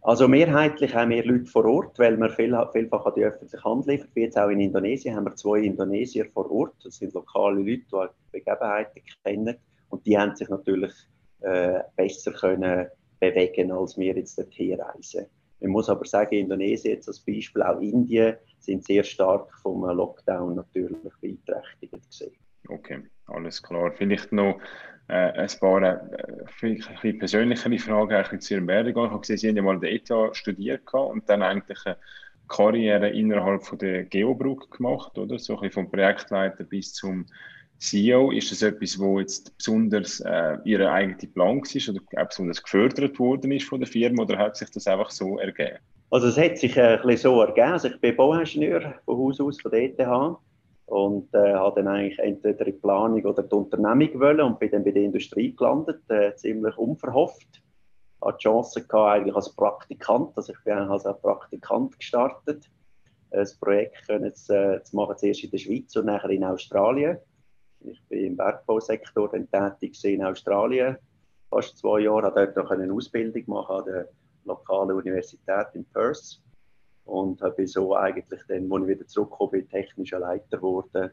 Also 0.00 0.28
mehrheitlich 0.28 0.94
haben 0.94 1.10
wir 1.10 1.24
Leute 1.24 1.46
vor 1.46 1.64
Ort, 1.66 1.98
weil 1.98 2.16
wir 2.16 2.30
viel, 2.30 2.56
vielfach 2.72 3.04
an 3.04 3.12
die 3.16 3.24
öffentliche 3.24 3.62
Hand 3.64 3.86
liefern. 3.86 4.08
Wie 4.14 4.22
jetzt 4.22 4.38
auch 4.38 4.48
in 4.48 4.60
Indonesien 4.60 5.14
haben 5.14 5.24
wir 5.24 5.34
zwei 5.34 5.58
Indonesier 5.58 6.26
vor 6.32 6.50
Ort. 6.50 6.74
Das 6.84 6.96
sind 6.96 7.12
lokale 7.14 7.56
Leute, 7.56 7.82
die 7.92 8.06
die 8.32 8.38
Begebenheiten 8.38 9.02
kennen. 9.24 9.56
Und 9.90 10.06
die 10.06 10.18
haben 10.18 10.34
sich 10.36 10.48
natürlich 10.48 10.92
äh, 11.40 11.80
besser 11.96 12.32
können 12.32 12.88
bewegen, 13.20 13.72
als 13.72 13.98
wir 13.98 14.14
jetzt 14.14 14.38
dorthin 14.38 14.80
reisen. 14.80 15.26
Man 15.60 15.70
muss 15.72 15.88
aber 15.88 16.04
sagen, 16.04 16.34
Indonesien 16.34 16.94
jetzt 16.94 17.08
als 17.08 17.20
Beispiel, 17.20 17.62
auch 17.62 17.80
Indien, 17.80 18.36
sind 18.60 18.84
sehr 18.84 19.02
stark 19.02 19.52
vom 19.62 19.84
Lockdown 19.84 20.54
natürlich 20.54 20.98
beeinträchtigt 21.20 21.92
gesehen. 22.08 22.32
Okay, 22.68 23.02
alles 23.26 23.62
klar. 23.62 23.92
Vielleicht 23.92 24.30
noch 24.32 24.60
äh, 25.08 25.32
ein 25.32 25.50
paar 25.58 25.82
äh, 25.82 27.12
persönlichere 27.14 27.78
Fragen 27.78 28.14
eigentlich 28.14 28.40
zu 28.42 28.54
Ihrem 28.54 28.66
Werdegang. 28.66 29.06
Ich 29.06 29.10
habe 29.10 29.20
gesehen, 29.20 29.38
Sie 29.38 29.48
haben 29.48 29.56
ja 29.56 29.62
mal 29.62 29.80
den 29.80 29.96
ETH 29.96 30.36
studiert 30.36 30.82
und 30.92 31.28
dann 31.28 31.42
eigentlich 31.42 31.78
eine 31.86 31.96
Karriere 32.46 33.10
innerhalb 33.10 33.62
von 33.62 33.78
der 33.78 34.04
Geobrück 34.04 34.70
gemacht, 34.70 35.16
oder? 35.18 35.38
So 35.38 35.54
ein 35.54 35.60
bisschen 35.60 35.84
vom 35.84 35.90
Projektleiter 35.90 36.64
bis 36.64 36.92
zum 36.92 37.26
CEO, 37.78 38.32
ist 38.32 38.50
das 38.50 38.62
etwas, 38.62 38.98
wo 38.98 39.20
jetzt 39.20 39.56
besonders 39.56 40.20
äh, 40.20 40.58
Ihr 40.64 40.90
eigener 40.90 41.16
Plan 41.32 41.62
ist 41.62 41.88
oder 41.88 42.00
auch 42.16 42.28
besonders 42.28 42.62
gefördert 42.62 43.18
worden 43.18 43.52
ist 43.52 43.68
von 43.68 43.80
der 43.80 43.88
Firma 43.88 44.24
oder 44.24 44.38
hat 44.38 44.56
sich 44.56 44.70
das 44.70 44.86
einfach 44.86 45.10
so 45.10 45.38
ergeben? 45.38 45.78
Also 46.10 46.28
es 46.28 46.38
hat 46.38 46.58
sich 46.58 46.76
äh, 46.76 46.96
ein 46.96 47.02
bisschen 47.02 47.32
so 47.32 47.40
ergeben. 47.42 47.72
Also 47.72 47.88
ich 47.88 48.00
bin 48.00 48.16
Bauingenieur 48.16 48.94
von 49.04 49.18
Haus 49.18 49.40
aus 49.40 49.60
von 49.60 49.72
ETH 49.72 50.00
und 50.86 51.32
äh, 51.34 51.52
habe 51.52 51.82
dann 51.82 51.94
eigentlich 51.94 52.18
entweder 52.18 52.64
die 52.64 52.72
Planung 52.72 53.22
oder 53.24 53.42
die 53.42 53.54
Unternehmung 53.54 54.20
wollen 54.20 54.40
und 54.40 54.58
bin 54.58 54.70
dann 54.70 54.84
bei 54.84 54.90
der 54.90 55.02
Industrie 55.02 55.54
gelandet, 55.54 56.00
äh, 56.08 56.34
ziemlich 56.34 56.76
unverhofft. 56.78 57.46
Ich 57.52 58.26
hatte 58.26 58.38
die 58.38 58.42
Chance 58.42 58.86
gehabt, 58.86 59.20
eigentlich 59.20 59.36
als 59.36 59.54
Praktikant, 59.54 60.36
also 60.36 60.52
ich 60.52 60.64
bin 60.64 60.74
als 60.74 61.04
Praktikant 61.20 61.98
gestartet, 61.98 62.64
ein 63.30 63.46
Projekt 63.60 64.06
können 64.08 64.34
zu, 64.34 64.54
äh, 64.54 64.82
zu 64.82 64.96
machen, 64.96 65.16
zuerst 65.18 65.44
in 65.44 65.50
der 65.50 65.58
Schweiz 65.58 65.94
und 65.94 66.06
nachher 66.06 66.30
in 66.30 66.42
Australien. 66.42 67.18
Ich 67.80 68.02
bin 68.08 68.24
im 68.24 68.36
Bergbausektor 68.36 69.30
tätig 69.30 70.04
in 70.04 70.24
Australien, 70.24 70.96
fast 71.50 71.78
zwei 71.78 72.00
Jahre, 72.00 72.26
habe 72.26 72.52
dort 72.54 72.70
eine 72.72 72.92
Ausbildung 72.92 73.44
machen 73.46 73.76
an 73.76 73.84
der 73.84 74.08
lokalen 74.44 74.96
Universität 74.96 75.66
in 75.74 75.84
Perth. 75.86 76.40
Und 77.04 77.40
habe 77.40 77.66
so 77.66 77.96
eigentlich 77.96 78.42
dann, 78.48 78.70
als 78.70 78.82
ich 78.82 78.88
wieder 78.88 79.06
zurückgekommen 79.06 79.50
bin, 79.52 79.68
technischer 79.68 80.18
Leiter 80.18 80.58
geworden 80.58 81.10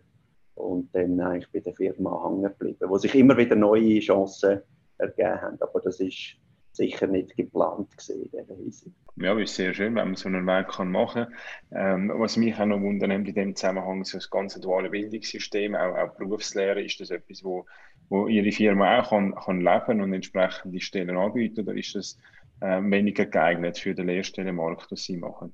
und 0.55 0.93
dann 0.93 1.19
eigentlich 1.21 1.51
bei 1.51 1.59
der 1.59 1.73
Firma 1.73 2.21
hängen 2.25 2.43
geblieben, 2.43 2.89
wo 2.89 2.97
sich 2.97 3.15
immer 3.15 3.37
wieder 3.37 3.55
neue 3.55 3.99
Chancen 3.99 4.61
ergeben 4.97 5.41
haben, 5.41 5.57
aber 5.61 5.81
das 5.81 5.99
ist 5.99 6.35
sicher 6.71 7.07
nicht 7.07 7.35
geplant 7.35 7.95
gesehen 7.95 8.23
in 8.23 8.31
dieser 8.31 8.55
Hinsicht. 8.55 8.95
Ja, 9.17 9.37
ist 9.39 9.55
sehr 9.55 9.73
schön, 9.73 9.95
wenn 9.95 10.07
man 10.07 10.15
so 10.15 10.27
einen 10.27 10.45
Weg 10.45 10.67
kann 10.67 10.91
machen 10.91 11.27
kann. 11.71 12.09
Ähm, 12.09 12.11
was 12.15 12.35
mich 12.35 12.53
auch 12.59 12.65
noch 12.65 12.81
wundert, 12.81 13.11
in 13.11 13.23
dem 13.23 13.55
Zusammenhang, 13.55 14.03
so 14.03 14.17
das 14.17 14.29
ganze 14.29 14.59
duale 14.59 14.89
Bildungssystem, 14.89 15.73
auch, 15.73 15.95
auch 15.95 16.15
Berufslehre, 16.17 16.81
ist 16.81 16.99
das 16.99 17.11
etwas, 17.11 17.41
wo, 17.41 17.65
wo 18.09 18.27
Ihre 18.27 18.51
Firma 18.51 18.99
auch 18.99 19.09
kann, 19.09 19.33
kann 19.35 19.61
leben 19.61 20.01
und 20.01 20.11
entsprechende 20.11 20.81
Stellen 20.81 21.15
anbieten, 21.15 21.61
oder 21.61 21.73
ist 21.73 21.95
das 21.95 22.19
äh, 22.59 22.81
weniger 22.81 23.25
geeignet 23.25 23.77
für 23.77 23.95
den 23.95 24.07
Lehrstellenmarkt, 24.07 24.91
was 24.91 25.03
Sie 25.03 25.15
machen? 25.15 25.53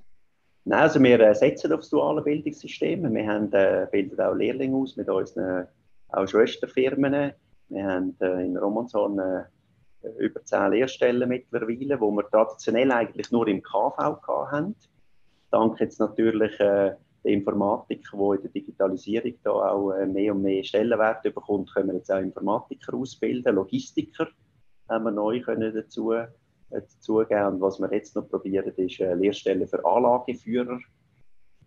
Nein, 0.66 0.80
also 0.80 1.02
wir 1.02 1.20
äh, 1.20 1.36
setzen 1.36 1.72
auf 1.72 1.82
das 1.82 1.90
duale 1.90 2.24
Bildungssystem. 2.24 3.14
Wir 3.14 3.28
haben, 3.28 3.54
äh, 3.54 3.88
bilden 3.92 4.20
auch 4.20 4.34
Lehrlinge 4.34 4.76
aus 4.76 4.98
mit 4.98 5.08
unseren 5.08 5.68
auch 6.10 6.28
Schwesterfirmen. 6.28 7.34
Wir 7.70 7.84
haben 7.84 8.16
äh, 8.22 8.46
in 8.46 8.58
Romanshorn 8.58 9.20
äh, 9.20 9.44
über 10.20 10.44
zehn 10.44 10.72
Lehrstellen 10.72 11.30
mittlerweile, 11.30 12.00
wo 12.00 12.12
wir 12.12 12.30
traditionell 12.30 12.92
eigentlich 12.92 13.32
nur 13.32 13.48
im 13.48 13.62
KV 13.62 13.98
haben. 13.98 14.76
dank 15.52 15.80
jetzt 15.80 16.00
natürlich 16.00 16.60
äh, 16.60 16.96
der 17.24 17.32
Informatik, 17.32 18.08
die 18.12 18.18
in 18.18 18.42
der 18.42 18.52
Digitalisierung 18.52 19.34
da 19.44 19.52
auch 19.52 19.92
äh, 19.92 20.06
mehr 20.06 20.34
und 20.34 20.42
mehr 20.42 20.64
Stellenwert 20.64 21.24
bekommt, 21.24 21.74
können 21.74 21.90
wir 21.90 21.96
jetzt 21.96 22.12
auch 22.12 22.20
Informatiker 22.20 22.96
ausbilden, 22.96 23.56
Logistiker 23.56 24.28
haben 24.90 25.06
wir 25.06 25.12
neu 25.12 25.42
können 25.42 25.74
dazu, 25.74 26.12
äh, 26.12 26.28
dazugeben. 26.70 27.46
Und 27.46 27.62
was 27.62 27.80
wir 27.80 27.92
jetzt 27.94 28.16
noch 28.16 28.28
probieren, 28.30 28.74
ist 28.76 29.00
äh, 29.00 29.14
Lehrstellen 29.14 29.68
für 29.68 29.86
Anlageführer 29.86 30.80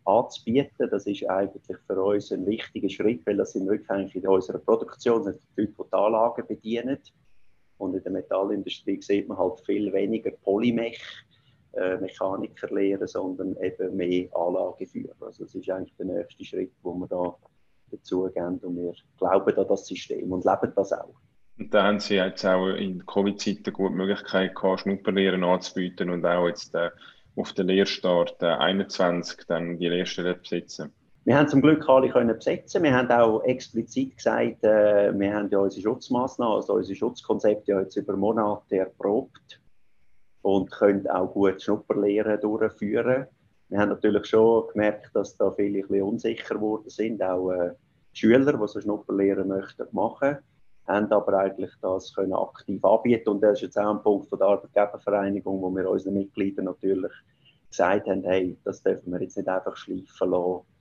anzubieten. 0.04 0.88
Das 0.90 1.06
ist 1.06 1.28
eigentlich 1.28 1.78
für 1.86 2.02
uns 2.02 2.30
ein 2.32 2.46
wichtiger 2.46 2.88
Schritt, 2.88 3.26
weil 3.26 3.36
das 3.36 3.52
sind 3.52 3.66
wirklich 3.66 3.90
eigentlich 3.90 4.16
in 4.16 4.28
unserer 4.28 4.58
Produktion 4.58 5.22
die 5.22 5.62
Leute, 5.62 5.72
die 5.72 5.82
die 5.82 5.92
Anlagen 5.92 6.46
bedienen. 6.46 6.98
Und 7.84 7.94
in 7.94 8.02
der 8.02 8.12
Metallindustrie 8.12 9.00
sieht 9.00 9.28
man 9.28 9.38
halt 9.38 9.60
viel 9.64 9.92
weniger 9.92 10.30
Polymech, 10.30 11.00
äh, 11.72 11.96
Mechaniker 11.98 12.68
lehren, 12.74 13.06
sondern 13.06 13.56
eben 13.62 13.96
mehr 13.96 14.28
Anlageführer. 14.34 15.14
Also 15.20 15.44
das 15.44 15.54
ist 15.54 15.68
eigentlich 15.70 15.94
der 15.96 16.06
nächste 16.06 16.44
Schritt, 16.44 16.72
wo 16.82 16.94
wir 16.94 17.08
da 17.08 17.36
dazu 17.90 18.28
gehen 18.32 18.58
und 18.58 18.76
wir 18.76 18.92
glauben 19.18 19.56
an 19.56 19.68
das 19.68 19.86
System 19.86 20.32
und 20.32 20.44
leben 20.44 20.72
das 20.74 20.92
auch. 20.92 21.14
Und 21.58 21.72
da 21.72 21.84
haben 21.84 22.00
Sie 22.00 22.16
jetzt 22.16 22.44
auch 22.44 22.68
in 22.68 23.06
Covid-Zeiten 23.06 23.72
gute 23.72 23.94
Möglichkeit 23.94 24.54
gehabt, 24.54 24.80
Schnupperlehren 24.80 25.44
anzubieten 25.44 26.10
und 26.10 26.26
auch 26.26 26.48
jetzt 26.48 26.74
äh, 26.74 26.90
auf 27.36 27.52
den 27.52 27.68
Lehrstart 27.68 28.42
äh, 28.42 28.46
21 28.46 29.46
dann 29.46 29.78
die 29.78 29.88
Lehrstelle 29.88 30.34
besetzen? 30.34 30.92
Wir 31.26 31.38
haben 31.38 31.48
zum 31.48 31.62
Glück 31.62 31.88
alle 31.88 32.10
können 32.10 32.36
besetzen. 32.36 32.82
Wir 32.82 32.94
haben 32.94 33.10
auch 33.10 33.42
explizit 33.44 34.18
gesagt, 34.18 34.62
äh, 34.62 35.10
wir 35.18 35.34
haben 35.34 35.48
ja 35.48 35.58
unsere 35.58 35.80
Schutzmaßnahmen, 35.80 36.56
also 36.56 36.74
unsere 36.74 36.94
Schutzkonzepte 36.94 37.72
ja 37.72 37.80
jetzt 37.80 37.96
über 37.96 38.14
Monate 38.14 38.76
erprobt 38.76 39.58
und 40.42 40.70
können 40.70 41.08
auch 41.08 41.32
gut 41.32 41.62
Schnupperlehren 41.62 42.38
durchführen. 42.42 43.26
Wir 43.70 43.78
haben 43.78 43.88
natürlich 43.88 44.26
schon 44.26 44.68
gemerkt, 44.68 45.16
dass 45.16 45.34
da 45.38 45.50
viele 45.52 45.78
ein 45.78 45.88
bisschen 45.88 46.02
unsicher 46.02 46.56
geworden 46.56 46.90
sind, 46.90 47.22
auch 47.22 47.50
äh, 47.52 47.70
Schüler, 48.12 48.52
die 48.52 48.68
so 48.68 48.82
Schnupperlehren 48.82 49.48
möchten 49.48 49.86
machen, 49.92 50.36
haben 50.86 51.10
aber 51.10 51.38
eigentlich 51.38 51.72
das 51.80 52.14
können 52.14 52.34
aktiv 52.34 52.84
anbieten 52.84 53.30
und 53.30 53.40
das 53.40 53.54
ist 53.54 53.62
jetzt 53.62 53.78
auch 53.78 53.94
ein 53.94 54.02
Punkt 54.02 54.28
von 54.28 54.38
der 54.38 54.48
Arbeitgebervereinigung, 54.48 55.62
wo 55.62 55.70
wir 55.74 55.88
unseren 55.88 56.14
Mitgliedern 56.14 56.66
natürlich 56.66 57.12
gesagt 57.70 58.08
haben, 58.08 58.24
hey, 58.24 58.58
das 58.62 58.82
dürfen 58.82 59.10
wir 59.10 59.22
jetzt 59.22 59.38
nicht 59.38 59.48
einfach 59.48 59.74
schleifen 59.74 60.30
lassen 60.30 60.73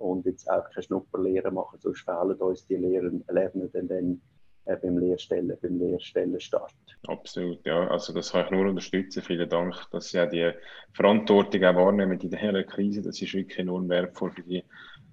und 0.00 0.26
jetzt 0.26 0.50
auch 0.50 0.68
keine 0.70 0.82
Schnupperlehre 0.82 1.50
machen, 1.50 1.78
sonst 1.80 2.02
fehlen 2.02 2.32
uns 2.34 2.66
die 2.66 2.76
Lehren, 2.76 3.24
Lernenden 3.28 3.88
dann 3.88 4.20
äh, 4.64 4.76
beim 4.76 4.98
Lehrstellen, 4.98 5.56
beim 5.60 5.78
Lehrstellenstart. 5.78 6.74
Absolut, 7.06 7.64
ja. 7.66 7.88
Also 7.88 8.12
das 8.12 8.32
kann 8.32 8.44
ich 8.44 8.50
nur 8.50 8.66
unterstützen. 8.68 9.22
Vielen 9.22 9.48
Dank, 9.48 9.74
dass 9.90 10.10
Sie 10.10 10.20
auch 10.20 10.28
die 10.28 10.50
Verantwortung 10.92 11.64
auch 11.64 11.76
wahrnehmen 11.76 12.20
in 12.20 12.30
der 12.30 12.64
Krise. 12.64 13.02
Das 13.02 13.20
ist 13.20 13.34
wirklich 13.34 13.58
enorm 13.58 13.88
wertvoll 13.88 14.30
für 14.32 14.42
die 14.42 14.62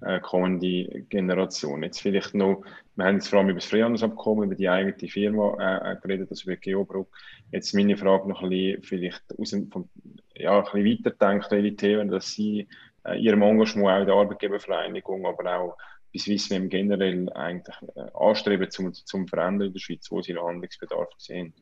äh, 0.02 0.20
kommende 0.20 1.02
Generation. 1.10 1.84
Jetzt 1.84 2.02
vielleicht 2.02 2.36
noch, 2.36 2.64
wir 2.96 3.06
haben 3.06 3.16
jetzt 3.16 3.30
vor 3.30 3.40
allem 3.40 3.50
über 3.50 3.60
das 3.60 3.70
Freihandelsabkommen, 3.70 4.46
über 4.46 4.56
die 4.56 4.70
eigene 4.70 5.10
Firma 5.10 5.56
äh, 5.60 5.96
geredet, 6.02 6.30
also 6.30 6.50
über 6.50 6.58
Geobruck. 6.58 7.10
Jetzt 7.52 7.74
meine 7.74 7.98
Frage 7.98 8.28
noch 8.30 8.44
ein 8.44 8.50
bisschen, 8.50 8.84
vielleicht 8.84 9.24
aus 9.38 9.56
vom, 9.72 9.90
ja, 10.36 10.60
ein 10.60 10.64
bisschen 10.64 11.06
weiterdenkt, 11.06 11.52
welche 11.52 11.76
Themen, 11.76 12.10
dass 12.10 12.32
Sie 12.32 12.68
Ihrem 13.16 13.42
Engagement 13.42 13.90
auch 13.90 14.00
in 14.00 14.06
der 14.06 14.16
Arbeitgebervereinigung, 14.16 15.26
aber 15.26 15.60
auch 15.60 15.78
bis 16.12 16.24
Swissmem 16.24 16.70
generell 16.70 17.30
eigentlich 17.34 17.76
äh, 17.96 18.06
anstreben 18.14 18.70
zum, 18.70 18.94
zum 18.94 19.28
Verändern 19.28 19.68
in 19.68 19.74
der 19.74 19.80
Schweiz, 19.80 20.08
wo 20.10 20.22
Sie 20.22 20.34
noch 20.34 20.48
Handlungsbedarf 20.48 21.10
sehen? 21.18 21.54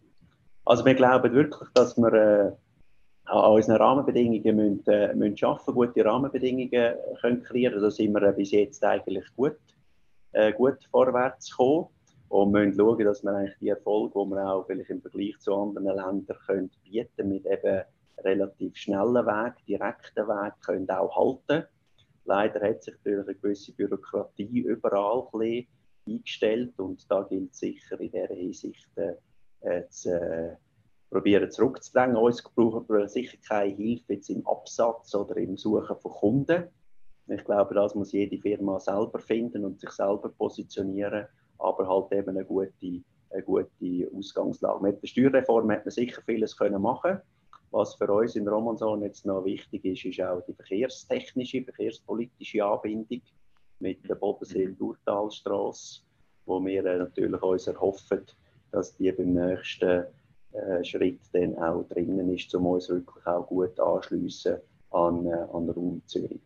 Also 0.66 0.86
wir 0.86 0.96
glauben 0.96 1.34
wirklich, 1.34 1.70
dass 1.74 1.98
wir 1.98 2.14
äh, 2.14 2.52
an 3.26 3.52
unseren 3.52 3.78
Rahmenbedingungen 3.78 4.56
müssen, 4.56 4.88
äh, 4.88 5.14
müssen 5.16 5.38
schaffen, 5.38 5.74
gute 5.74 6.06
Rahmenbedingungen 6.06 6.96
können 7.22 7.44
kreieren. 7.44 7.82
Da 7.82 7.92
sind 7.92 8.14
wir 8.14 8.22
äh, 8.22 8.34
bis 8.34 8.52
jetzt 8.52 8.84
eigentlich 8.84 9.26
gut, 9.36 9.58
äh, 10.32 10.54
gut 10.54 10.78
vorwärts 10.92 11.50
gekommen 11.50 11.88
und 12.30 12.52
müssen 12.52 12.76
schauen, 12.76 13.04
dass 13.04 13.24
wir 13.24 13.34
eigentlich 13.34 13.58
die 13.60 13.70
Erfolge, 13.70 14.14
die 14.20 14.30
wir 14.32 14.52
auch 14.52 14.66
vielleicht 14.66 14.90
im 14.90 15.02
Vergleich 15.02 15.38
zu 15.40 15.56
anderen 15.56 15.86
Ländern 15.86 16.38
können 16.46 16.72
bieten, 16.84 17.30
mit 17.30 17.46
eben 17.46 17.84
relativ 18.24 18.76
schnellen 18.78 19.26
Weg, 19.26 19.66
direkten 19.68 20.28
Weg, 20.28 20.54
können 20.66 20.90
auch 20.90 21.16
halten. 21.16 21.68
Leider 22.26 22.68
hat 22.68 22.84
sich 22.84 22.96
natürlich 22.96 23.28
eine 23.28 23.36
gewisse 23.36 23.74
Bürokratie 23.74 24.62
überall 24.62 25.28
ein 25.34 25.68
eingestellt 26.08 26.80
und 26.80 27.10
da 27.10 27.24
gilt 27.24 27.56
sicher 27.56 28.00
in 28.00 28.12
dieser 28.12 28.34
Hinsicht 28.34 28.90
äh, 28.96 29.88
zu 29.90 30.12
äh, 30.12 30.56
probieren 31.10 31.50
zurückzudrängen. 31.50 32.18
Uns 32.18 32.44
brauchen 32.44 32.88
wir 32.90 33.08
sicher 33.08 33.38
keine 33.48 33.74
Hilfe 33.74 34.14
jetzt 34.14 34.30
im 34.30 34.46
Absatz 34.48 35.14
oder 35.16 35.38
im 35.38 35.58
Suchen 35.58 35.96
von 35.98 36.12
Kunden. 36.12 36.66
Ich 37.28 37.44
glaube, 37.44 37.74
das 37.74 37.96
muss 37.96 38.12
jede 38.12 38.38
Firma 38.38 38.80
selber 38.80 39.20
finden 39.20 39.66
und 39.66 39.80
sich 39.80 39.90
selber 39.92 40.30
positionieren, 40.30 41.26
aber 41.58 41.88
halt 41.88 42.12
eben 42.12 42.30
eine 42.30 42.46
gute, 42.46 43.02
eine 43.32 43.44
gute 43.44 44.12
Ausgangslage. 44.16 44.84
Mit 44.84 45.02
der 45.02 45.08
Steuerreform 45.08 45.72
hat 45.72 45.86
man 45.86 45.92
sicher 45.92 46.22
vieles 46.24 46.56
können 46.56 46.82
machen 46.82 47.20
was 47.72 47.96
für 47.96 48.12
uns 48.12 48.36
in 48.36 48.48
Romanson 48.48 49.02
jetzt 49.02 49.26
noch 49.26 49.46
wichtig 49.46 49.84
ist, 49.86 50.06
ist 50.06 50.22
auch 50.22 50.42
die 50.48 50.54
verkehrstechnische, 50.54 51.64
verkehrspolitische 51.64 52.64
Anbindung 52.66 53.22
mit 53.80 54.08
der 54.08 54.16
Bodensee-Durtalstrasse, 54.16 56.02
wo 56.46 56.64
wir 56.64 56.84
natürlich 56.84 57.42
uns 57.42 57.68
erhoffen, 57.68 58.26
dass 58.72 58.96
die 58.96 59.12
beim 59.12 59.34
nächsten 59.34 60.06
äh, 60.54 60.84
Schritt 60.84 61.20
dann 61.34 61.58
auch 61.58 61.84
drinnen 61.90 62.34
ist, 62.34 62.54
um 62.56 62.68
uns 62.68 62.90
wirklich 62.90 63.26
auch 63.26 63.48
gut 63.48 63.80
anschliessen 63.80 64.58
an, 64.92 65.26
äh, 65.26 65.34
an 65.34 65.70
Raum 65.70 66.02
Zürich. 66.06 66.42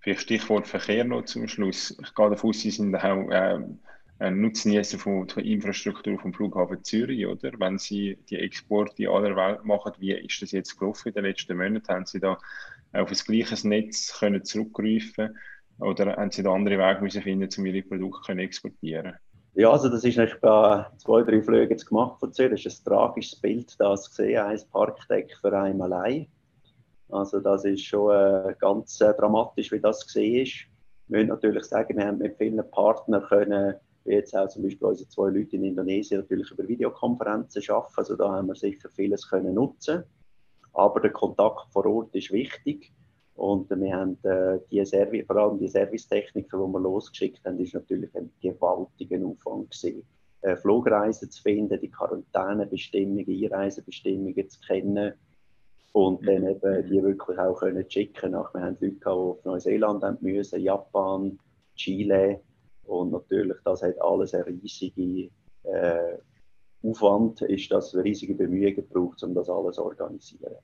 Vielleicht 0.00 0.20
Stichwort 0.20 0.66
Verkehr 0.66 1.04
noch 1.04 1.24
zum 1.24 1.48
Schluss. 1.48 1.96
Ich 2.00 2.14
gehe 2.14 2.30
davon 2.30 2.50
aus, 2.50 2.60
Sie 2.60 2.70
sind 2.70 2.94
auch 2.94 3.30
äh, 3.30 3.54
ein 3.54 3.80
Nutznießer 4.30 4.98
von 4.98 5.26
der 5.26 5.44
Infrastruktur 5.44 6.18
vom 6.18 6.32
Flughafen 6.32 6.82
Zürich, 6.84 7.26
oder? 7.26 7.52
Wenn 7.58 7.78
Sie 7.78 8.18
die 8.28 8.36
Exporte 8.36 9.02
in 9.02 9.08
aller 9.08 9.36
Welt 9.36 9.64
machen, 9.64 9.92
wie 9.98 10.12
ist 10.12 10.40
das 10.40 10.52
jetzt 10.52 10.78
gelaufen 10.78 11.08
in 11.08 11.14
den 11.14 11.24
letzten 11.24 11.56
Monaten? 11.56 11.88
Haben 11.88 12.06
Sie 12.06 12.20
da 12.20 12.38
auf 12.92 13.10
ein 13.10 13.18
gleiches 13.26 13.64
Netz 13.64 14.18
können 14.18 14.44
zurückgreifen 14.44 15.36
oder 15.78 16.16
haben 16.16 16.30
Sie 16.30 16.42
da 16.42 16.52
andere 16.52 16.78
Wege 16.78 17.02
müssen 17.02 17.22
finden, 17.22 17.48
um 17.56 17.66
Ihre 17.66 17.82
Produkte 17.82 18.32
zu 18.34 18.38
exportieren? 18.38 19.14
Ja, 19.54 19.70
also 19.70 19.88
das 19.88 20.02
ist 20.02 20.18
nicht 20.18 20.40
bei 20.40 20.86
zwei, 20.98 21.22
drei 21.22 21.40
Flügen 21.40 21.78
gemacht 21.78 22.18
von 22.18 22.32
Zürich. 22.32 22.64
Das 22.64 22.74
ist 22.74 22.86
ein 22.86 22.92
tragisches 22.92 23.40
Bild, 23.40 23.74
das 23.78 24.10
gesehen, 24.10 24.42
ein 24.42 24.60
Parkdeck 24.72 25.36
für 25.40 25.56
einen 25.56 25.80
allein. 25.80 26.26
Also 27.08 27.38
das 27.38 27.64
ist 27.64 27.84
schon 27.84 28.10
äh, 28.10 28.54
ganz 28.58 29.00
äh, 29.00 29.14
dramatisch, 29.14 29.70
wie 29.70 29.80
das 29.80 30.04
gesehen 30.04 30.42
ist. 30.42 30.66
Wir 31.06 31.18
müssen 31.18 31.28
natürlich 31.28 31.64
sagen, 31.64 31.96
wir 31.96 32.06
haben 32.06 32.18
mit 32.18 32.36
vielen 32.36 32.68
Partnern 32.70 33.22
können, 33.24 33.74
wie 34.04 34.14
jetzt 34.14 34.36
auch 34.36 34.48
zum 34.48 34.62
Beispiel 34.62 34.86
unsere 34.86 35.08
zwei 35.08 35.30
Leute 35.30 35.56
in 35.56 35.64
Indonesien, 35.64 36.20
natürlich 36.20 36.50
über 36.50 36.66
Videokonferenzen 36.68 37.62
arbeiten. 37.68 37.94
Also 37.96 38.16
da 38.16 38.32
haben 38.32 38.48
wir 38.48 38.54
sicher 38.54 38.88
vieles 38.90 39.28
können 39.28 39.54
nutzen. 39.54 40.04
Aber 40.72 41.00
der 41.00 41.12
Kontakt 41.12 41.72
vor 41.72 41.86
Ort 41.86 42.14
ist 42.14 42.32
wichtig. 42.32 42.92
Und 43.34 43.68
wir 43.70 43.96
haben 43.96 44.16
äh, 44.22 44.60
die 44.70 44.84
Servi 44.84 45.24
vor 45.24 45.36
allem 45.36 45.58
die 45.58 45.68
Servicetechniker, 45.68 46.56
die 46.56 46.72
wir 46.72 46.80
losgeschickt 46.80 47.44
haben, 47.44 47.58
ist 47.58 47.74
natürlich 47.74 48.14
ein 48.14 48.30
gewaltiger 48.40 49.24
Aufwand 49.26 49.70
gewesen. 49.70 50.06
Äh, 50.42 50.56
Flugreisen 50.56 51.30
zu 51.30 51.42
finden, 51.42 51.80
die 51.80 51.90
Quarantänebestimmungen, 51.90 53.26
Einreisebestimmungen 53.26 54.48
zu 54.48 54.60
kennen 54.60 55.14
und 55.92 56.22
mhm. 56.22 56.26
dann 56.26 56.48
eben 56.48 56.88
die 56.90 57.02
wirklich 57.02 57.38
auch 57.38 57.58
können 57.58 57.90
schicken. 57.90 58.32
wir 58.32 58.48
haben 58.54 58.76
Leute, 58.80 58.94
die 58.94 59.06
auf 59.06 59.44
Neuseeland 59.44 60.04
haben 60.04 60.18
müssen, 60.20 60.60
Japan, 60.60 61.38
Chile 61.74 62.40
und 62.86 63.10
natürlich, 63.10 63.56
das 63.64 63.82
hat 63.82 64.00
alles 64.00 64.34
eine 64.34 64.46
riesige 64.46 65.30
äh, 65.64 66.18
Aufwand, 66.82 67.42
ist 67.42 67.70
das 67.70 67.94
riesige 67.94 68.34
Bemühungen 68.34 68.74
gebraucht, 68.74 69.22
um 69.22 69.34
das 69.34 69.48
alles 69.48 69.76
zu 69.76 69.84
organisieren. 69.84 70.54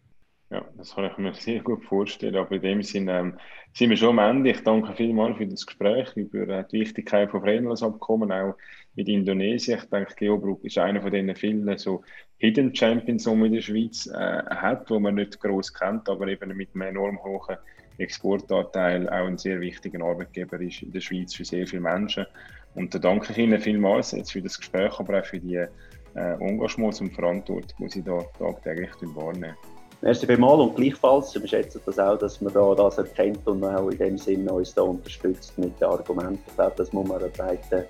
Ja, 0.50 0.64
das 0.76 0.96
kann 0.96 1.04
ich 1.04 1.16
mir 1.16 1.32
sehr 1.32 1.60
gut 1.60 1.84
vorstellen. 1.84 2.34
Aber 2.34 2.50
in 2.50 2.62
dem 2.62 2.82
Sinne 2.82 3.18
ähm, 3.18 3.38
sind 3.72 3.90
wir 3.90 3.96
schon 3.96 4.18
am 4.18 4.36
Ende. 4.36 4.50
Ich 4.50 4.64
danke 4.64 4.92
vielmals 4.94 5.38
für 5.38 5.46
das 5.46 5.64
Gespräch 5.64 6.10
über 6.16 6.48
äh, 6.48 6.64
die 6.72 6.80
Wichtigkeit 6.80 7.30
von 7.30 7.40
Freihandelsabkommen, 7.40 8.32
auch 8.32 8.56
mit 8.96 9.08
Indonesien. 9.08 9.78
Ich 9.78 9.88
denke, 9.88 10.12
Geobruck 10.16 10.64
ist 10.64 10.76
einer 10.76 11.02
von 11.02 11.12
den 11.12 11.36
vielen 11.36 11.78
so 11.78 12.02
Hidden 12.38 12.74
Champions, 12.74 13.24
die 13.24 13.30
man 13.30 13.46
in 13.46 13.52
der 13.52 13.60
Schweiz 13.60 14.08
äh, 14.08 14.42
hat, 14.50 14.90
wo 14.90 14.98
man 14.98 15.14
nicht 15.14 15.38
groß 15.38 15.72
kennt, 15.72 16.08
aber 16.08 16.26
eben 16.26 16.56
mit 16.56 16.74
einem 16.74 16.96
enorm 16.96 17.22
hohen 17.22 17.56
Exportanteil 18.00 19.08
auch 19.08 19.26
ein 19.26 19.38
sehr 19.38 19.60
wichtiger 19.60 20.04
Arbeitgeber 20.04 20.60
ist 20.60 20.82
in 20.82 20.92
der 20.92 21.00
Schweiz 21.00 21.34
für 21.34 21.44
sehr 21.44 21.66
viele 21.66 21.82
Menschen. 21.82 22.26
Und 22.74 22.94
da 22.94 22.98
danke 22.98 23.32
ich 23.32 23.38
Ihnen 23.38 23.60
vielmals 23.60 24.12
jetzt 24.12 24.32
für 24.32 24.42
das 24.42 24.58
Gespräch, 24.58 24.98
aber 24.98 25.20
auch 25.20 25.24
für 25.24 25.40
die 25.40 25.56
äh, 25.56 25.68
Engagements 26.14 27.00
und 27.00 27.12
Verantwortung, 27.12 27.76
die 27.80 27.88
Sie 27.88 28.02
da 28.02 28.20
tagtäglich 28.38 28.90
wahrnehmen. 29.14 29.56
Merci 30.02 30.26
vielmals 30.26 30.60
und 30.60 30.76
gleichfalls, 30.76 31.34
wir 31.34 31.46
schätzen 31.46 31.80
das 31.84 31.98
auch, 31.98 32.18
dass 32.18 32.40
man 32.40 32.54
da 32.54 32.74
das 32.74 32.96
erkennt 32.96 33.46
und 33.46 33.62
auch 33.62 33.90
in 33.90 33.98
dem 33.98 34.16
Sinne 34.16 34.50
uns 34.50 34.72
da 34.72 34.82
unterstützt 34.82 35.58
mit 35.58 35.78
den 35.78 35.88
Argumenten. 35.88 36.40
Ich 36.46 36.54
glaube, 36.54 36.72
das 36.76 36.90
muss 36.92 37.06
man 37.06 37.20
der 37.20 37.28
breiten 37.28 37.84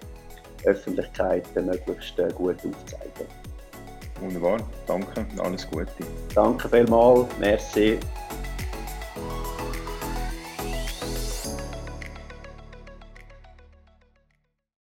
Öffentlichkeit 0.65 1.45
möglichst 1.55 2.19
äh, 2.19 2.29
gut 2.35 2.57
aufzeigen. 2.57 3.29
Wunderbar, 4.21 4.59
danke 4.87 5.21
und 5.21 5.41
alles 5.41 5.71
Gute. 5.71 5.87
Danke 6.35 6.69
vielmals, 6.69 7.27
merci. 7.39 7.99